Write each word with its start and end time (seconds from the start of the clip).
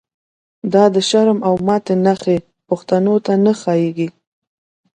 دا 0.73 0.83
د 0.95 0.97
شرم 1.09 1.39
او 1.47 1.53
ماتی 1.67 1.95
نښی، 2.05 2.37
پښتنو 2.67 3.15
ته 3.25 3.33
نه 3.45 3.53
ښا 3.59 3.73
ييږی 3.81 4.09